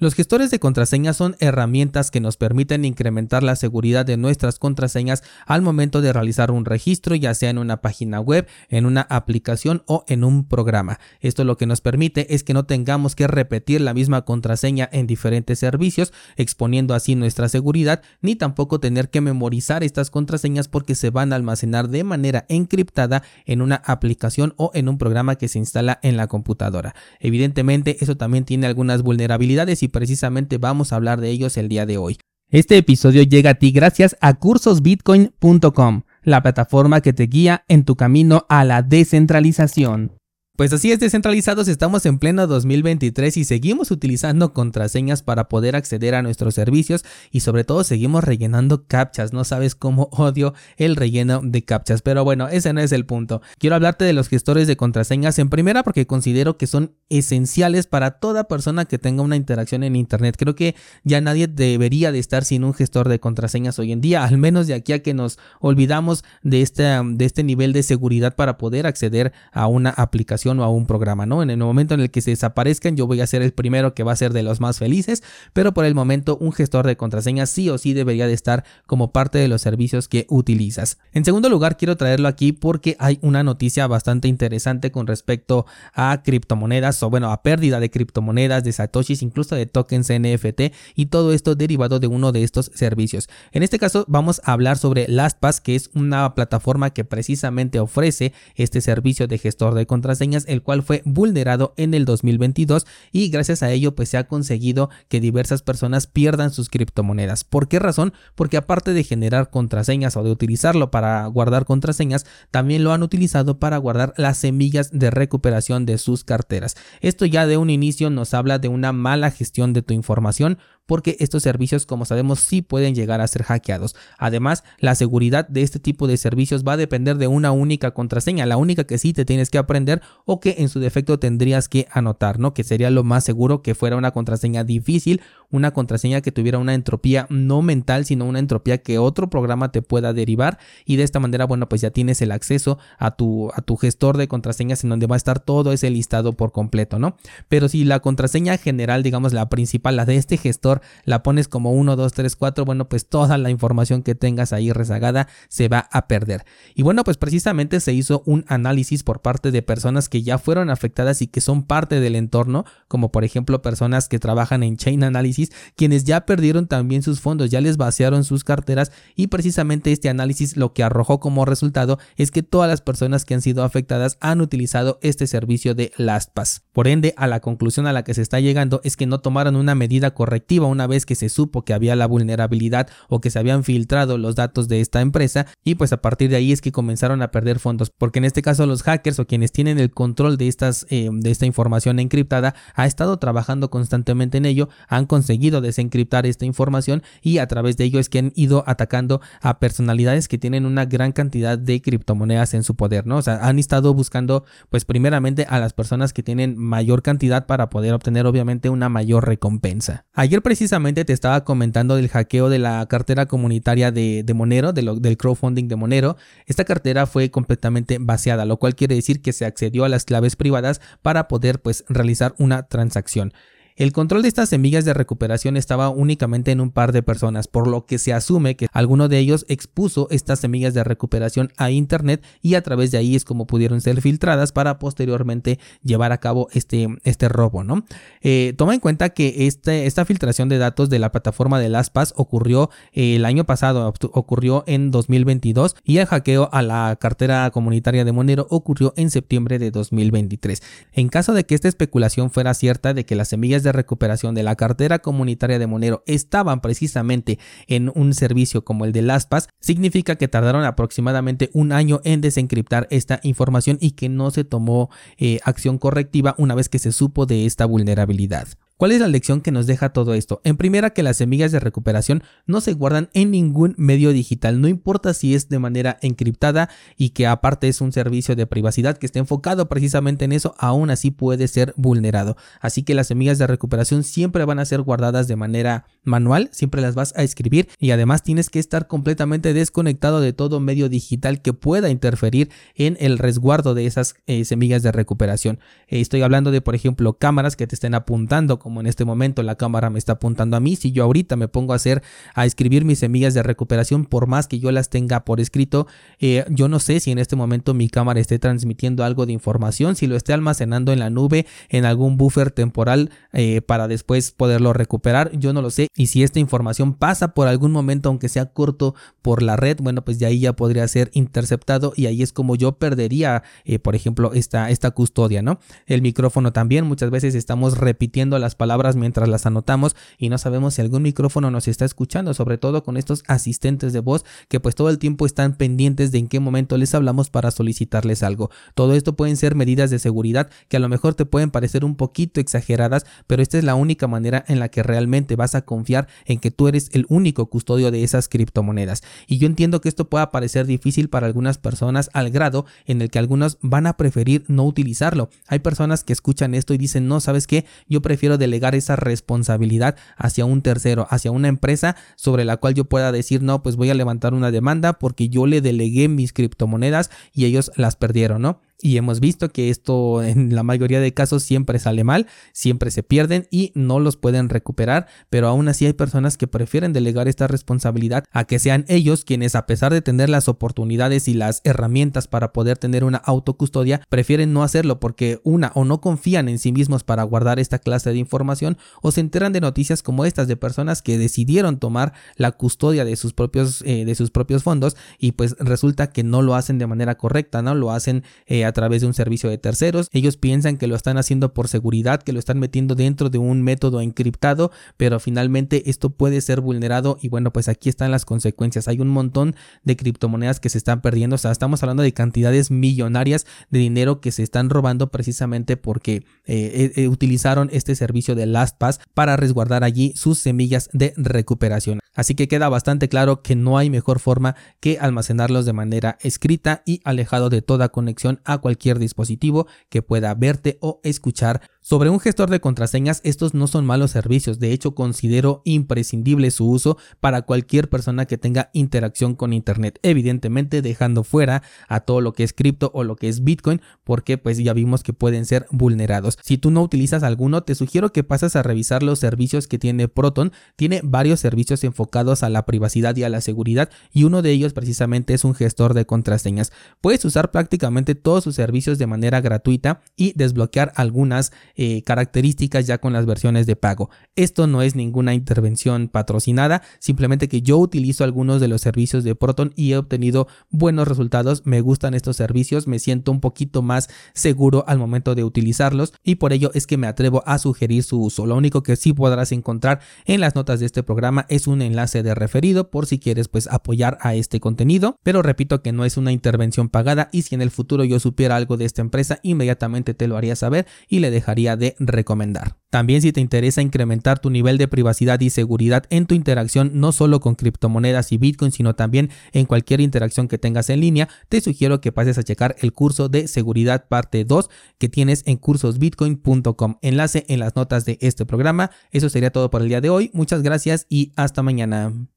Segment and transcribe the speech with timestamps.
[0.00, 5.22] Los gestores de contraseñas son herramientas que nos permiten incrementar la seguridad de nuestras contraseñas
[5.44, 9.82] al momento de realizar un registro, ya sea en una página web, en una aplicación
[9.84, 10.98] o en un programa.
[11.20, 15.06] Esto lo que nos permite es que no tengamos que repetir la misma contraseña en
[15.06, 21.10] diferentes servicios, exponiendo así nuestra seguridad, ni tampoco tener que memorizar estas contraseñas porque se
[21.10, 25.58] van a almacenar de manera encriptada en una aplicación o en un programa que se
[25.58, 26.94] instala en la computadora.
[27.18, 31.86] Evidentemente, eso también tiene algunas vulnerabilidades y precisamente vamos a hablar de ellos el día
[31.86, 32.18] de hoy.
[32.48, 37.94] Este episodio llega a ti gracias a cursosbitcoin.com, la plataforma que te guía en tu
[37.94, 40.19] camino a la descentralización.
[40.60, 46.14] Pues así es, descentralizados, estamos en pleno 2023 y seguimos utilizando contraseñas para poder acceder
[46.14, 49.32] a nuestros servicios y sobre todo seguimos rellenando captchas.
[49.32, 53.40] No sabes cómo odio el relleno de captchas, pero bueno, ese no es el punto.
[53.56, 58.18] Quiero hablarte de los gestores de contraseñas en primera porque considero que son esenciales para
[58.18, 60.36] toda persona que tenga una interacción en Internet.
[60.38, 60.74] Creo que
[61.04, 64.66] ya nadie debería de estar sin un gestor de contraseñas hoy en día, al menos
[64.66, 68.86] de aquí a que nos olvidamos de este, de este nivel de seguridad para poder
[68.86, 71.42] acceder a una aplicación o a un programa, ¿no?
[71.42, 74.02] En el momento en el que se desaparezcan, yo voy a ser el primero que
[74.02, 77.50] va a ser de los más felices, pero por el momento un gestor de contraseñas
[77.50, 80.98] sí o sí debería de estar como parte de los servicios que utilizas.
[81.12, 86.22] En segundo lugar, quiero traerlo aquí porque hay una noticia bastante interesante con respecto a
[86.24, 91.32] criptomonedas o bueno, a pérdida de criptomonedas, de satoshis, incluso de tokens NFT y todo
[91.32, 93.28] esto derivado de uno de estos servicios.
[93.52, 98.32] En este caso vamos a hablar sobre LastPass, que es una plataforma que precisamente ofrece
[98.54, 103.62] este servicio de gestor de contraseñas el cual fue vulnerado en el 2022 y gracias
[103.62, 107.44] a ello pues se ha conseguido que diversas personas pierdan sus criptomonedas.
[107.44, 108.12] ¿Por qué razón?
[108.34, 113.58] Porque aparte de generar contraseñas o de utilizarlo para guardar contraseñas, también lo han utilizado
[113.58, 116.76] para guardar las semillas de recuperación de sus carteras.
[117.00, 120.58] Esto ya de un inicio nos habla de una mala gestión de tu información
[120.90, 123.94] porque estos servicios como sabemos sí pueden llegar a ser hackeados.
[124.18, 128.44] Además, la seguridad de este tipo de servicios va a depender de una única contraseña,
[128.44, 131.86] la única que sí te tienes que aprender o que en su defecto tendrías que
[131.92, 132.54] anotar, ¿no?
[132.54, 136.74] Que sería lo más seguro que fuera una contraseña difícil, una contraseña que tuviera una
[136.74, 141.20] entropía no mental, sino una entropía que otro programa te pueda derivar y de esta
[141.20, 144.90] manera, bueno, pues ya tienes el acceso a tu, a tu gestor de contraseñas en
[144.90, 147.16] donde va a estar todo ese listado por completo, ¿no?
[147.48, 151.72] Pero si la contraseña general, digamos la principal, la de este gestor, la pones como
[151.72, 155.88] 1, 2, 3, 4, bueno, pues toda la información que tengas ahí rezagada se va
[155.92, 156.44] a perder.
[156.74, 160.70] Y bueno, pues precisamente se hizo un análisis por parte de personas que ya fueron
[160.70, 165.04] afectadas y que son parte del entorno, como por ejemplo personas que trabajan en Chain
[165.04, 170.08] Analysis, quienes ya perdieron también sus fondos, ya les vaciaron sus carteras y precisamente este
[170.08, 174.18] análisis lo que arrojó como resultado es que todas las personas que han sido afectadas
[174.20, 176.62] han utilizado este servicio de LastPass.
[176.72, 179.56] Por ende, a la conclusión a la que se está llegando es que no tomaron
[179.56, 183.38] una medida correctiva una vez que se supo que había la vulnerabilidad o que se
[183.38, 186.72] habían filtrado los datos de esta empresa y pues a partir de ahí es que
[186.72, 190.36] comenzaron a perder fondos porque en este caso los hackers o quienes tienen el control
[190.36, 195.60] de estas eh, de esta información encriptada ha estado trabajando constantemente en ello han conseguido
[195.60, 200.28] desencriptar esta información y a través de ello es que han ido atacando a personalidades
[200.28, 203.94] que tienen una gran cantidad de criptomonedas en su poder no o sea han estado
[203.94, 208.88] buscando pues primeramente a las personas que tienen mayor cantidad para poder obtener obviamente una
[208.88, 210.06] mayor recompensa.
[210.14, 215.68] Ayer precisamente te estaba comentando del hackeo de la cartera comunitaria de, Monero, del crowdfunding
[215.68, 216.16] de Monero.
[216.44, 220.34] Esta cartera fue completamente vaciada, lo cual quiere decir que se accedió a las claves
[220.34, 223.32] privadas para poder pues realizar una transacción.
[223.80, 227.66] El control de estas semillas de recuperación estaba únicamente en un par de personas, por
[227.66, 232.22] lo que se asume que alguno de ellos expuso estas semillas de recuperación a Internet
[232.42, 236.48] y a través de ahí es como pudieron ser filtradas para posteriormente llevar a cabo
[236.52, 237.64] este, este robo.
[237.64, 237.86] ¿no?
[238.20, 242.12] Eh, toma en cuenta que este, esta filtración de datos de la plataforma de LastPass
[242.18, 248.04] ocurrió eh, el año pasado, ocurrió en 2022 y el hackeo a la cartera comunitaria
[248.04, 250.62] de Monero ocurrió en septiembre de 2023.
[250.92, 254.42] En caso de que esta especulación fuera cierta de que las semillas de recuperación de
[254.42, 260.16] la cartera comunitaria de Monero estaban precisamente en un servicio como el de LastPass, significa
[260.16, 265.40] que tardaron aproximadamente un año en desencriptar esta información y que no se tomó eh,
[265.44, 268.48] acción correctiva una vez que se supo de esta vulnerabilidad.
[268.80, 270.40] ¿Cuál es la lección que nos deja todo esto?
[270.42, 274.68] En primera, que las semillas de recuperación no se guardan en ningún medio digital, no
[274.68, 279.04] importa si es de manera encriptada y que aparte es un servicio de privacidad que
[279.04, 282.38] esté enfocado precisamente en eso, aún así puede ser vulnerado.
[282.62, 286.80] Así que las semillas de recuperación siempre van a ser guardadas de manera manual, siempre
[286.80, 291.42] las vas a escribir y además tienes que estar completamente desconectado de todo medio digital
[291.42, 295.60] que pueda interferir en el resguardo de esas eh, semillas de recuperación.
[295.86, 299.56] Estoy hablando de, por ejemplo, cámaras que te estén apuntando como en este momento la
[299.56, 302.04] cámara me está apuntando a mí, si yo ahorita me pongo a hacer,
[302.36, 305.88] a escribir mis semillas de recuperación, por más que yo las tenga por escrito,
[306.20, 309.96] eh, yo no sé si en este momento mi cámara esté transmitiendo algo de información,
[309.96, 314.72] si lo esté almacenando en la nube, en algún buffer temporal eh, para después poderlo
[314.72, 315.88] recuperar, yo no lo sé.
[315.96, 320.04] Y si esta información pasa por algún momento, aunque sea corto, por la red, bueno,
[320.04, 323.96] pues de ahí ya podría ser interceptado y ahí es como yo perdería, eh, por
[323.96, 325.58] ejemplo, esta, esta custodia, ¿no?
[325.86, 330.74] El micrófono también, muchas veces estamos repitiendo las palabras mientras las anotamos y no sabemos
[330.74, 334.74] si algún micrófono nos está escuchando, sobre todo con estos asistentes de voz que pues
[334.74, 338.50] todo el tiempo están pendientes de en qué momento les hablamos para solicitarles algo.
[338.74, 341.96] Todo esto pueden ser medidas de seguridad que a lo mejor te pueden parecer un
[341.96, 346.06] poquito exageradas, pero esta es la única manera en la que realmente vas a confiar
[346.26, 349.02] en que tú eres el único custodio de esas criptomonedas.
[349.26, 353.08] Y yo entiendo que esto pueda parecer difícil para algunas personas al grado en el
[353.08, 355.30] que algunos van a preferir no utilizarlo.
[355.46, 357.64] Hay personas que escuchan esto y dicen, no, ¿sabes qué?
[357.88, 362.84] Yo prefiero delegar esa responsabilidad hacia un tercero, hacia una empresa sobre la cual yo
[362.84, 367.10] pueda decir, no, pues voy a levantar una demanda porque yo le delegué mis criptomonedas
[367.32, 368.60] y ellos las perdieron, ¿no?
[368.82, 373.02] Y hemos visto que esto en la mayoría de casos siempre sale mal, siempre se
[373.02, 377.46] pierden y no los pueden recuperar, pero aún así hay personas que prefieren delegar esta
[377.46, 382.28] responsabilidad a que sean ellos quienes a pesar de tener las oportunidades y las herramientas
[382.28, 386.72] para poder tener una autocustodia, prefieren no hacerlo porque una o no confían en sí
[386.72, 390.56] mismos para guardar esta clase de información o se enteran de noticias como estas de
[390.56, 395.32] personas que decidieron tomar la custodia de sus propios, eh, de sus propios fondos y
[395.32, 397.74] pues resulta que no lo hacen de manera correcta, ¿no?
[397.74, 400.08] Lo hacen eh, a través de un servicio de terceros.
[400.12, 403.62] Ellos piensan que lo están haciendo por seguridad, que lo están metiendo dentro de un
[403.62, 408.88] método encriptado, pero finalmente esto puede ser vulnerado y bueno, pues aquí están las consecuencias.
[408.88, 412.70] Hay un montón de criptomonedas que se están perdiendo, o sea, estamos hablando de cantidades
[412.70, 418.46] millonarias de dinero que se están robando precisamente porque eh, eh, utilizaron este servicio de
[418.46, 421.99] LastPass para resguardar allí sus semillas de recuperación.
[422.20, 426.82] Así que queda bastante claro que no hay mejor forma que almacenarlos de manera escrita
[426.84, 432.20] y alejado de toda conexión a cualquier dispositivo que pueda verte o escuchar sobre un
[432.20, 437.42] gestor de contraseñas, estos no son malos servicios, de hecho considero imprescindible su uso para
[437.42, 442.52] cualquier persona que tenga interacción con Internet, evidentemente dejando fuera a todo lo que es
[442.52, 446.38] cripto o lo que es Bitcoin, porque pues ya vimos que pueden ser vulnerados.
[446.42, 450.06] Si tú no utilizas alguno, te sugiero que pases a revisar los servicios que tiene
[450.06, 454.50] Proton, tiene varios servicios enfocados a la privacidad y a la seguridad y uno de
[454.50, 456.72] ellos precisamente es un gestor de contraseñas.
[457.00, 462.98] Puedes usar prácticamente todos sus servicios de manera gratuita y desbloquear algunas eh, características ya
[462.98, 464.10] con las versiones de pago.
[464.36, 469.34] Esto no es ninguna intervención patrocinada, simplemente que yo utilizo algunos de los servicios de
[469.34, 471.62] Proton y he obtenido buenos resultados.
[471.64, 476.34] Me gustan estos servicios, me siento un poquito más seguro al momento de utilizarlos y
[476.34, 478.44] por ello es que me atrevo a sugerir su uso.
[478.44, 482.22] Lo único que sí podrás encontrar en las notas de este programa es un enlace
[482.22, 486.18] de referido por si quieres pues apoyar a este contenido, pero repito que no es
[486.18, 490.12] una intervención pagada y si en el futuro yo supiera algo de esta empresa inmediatamente
[490.12, 492.76] te lo haría saber y le dejaría de recomendar.
[492.90, 497.12] También si te interesa incrementar tu nivel de privacidad y seguridad en tu interacción no
[497.12, 501.60] solo con criptomonedas y Bitcoin, sino también en cualquier interacción que tengas en línea, te
[501.60, 504.68] sugiero que pases a checar el curso de seguridad parte 2
[504.98, 506.96] que tienes en cursosbitcoin.com.
[507.02, 508.90] Enlace en las notas de este programa.
[509.12, 510.30] Eso sería todo por el día de hoy.
[510.32, 512.26] Muchas gracias y hasta mañana.